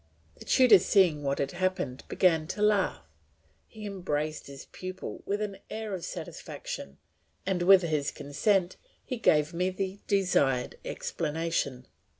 [0.37, 3.03] The tutor seeing what had happened began to laugh;
[3.67, 6.97] he embraced his pupil with an air of satisfaction
[7.45, 11.85] and, with his consent, he gave me the desired explanation.